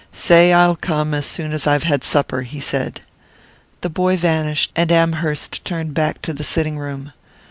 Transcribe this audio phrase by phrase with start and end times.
[0.11, 3.01] "Say I'll come as soon as I've had supper," he said.
[3.81, 7.13] The boy vanished, and Amherst turned back to the sitting room.